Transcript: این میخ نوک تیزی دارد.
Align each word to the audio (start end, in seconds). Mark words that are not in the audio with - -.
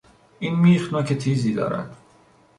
این 0.39 0.55
میخ 0.59 0.93
نوک 0.93 1.13
تیزی 1.13 1.53
دارد. 1.53 1.97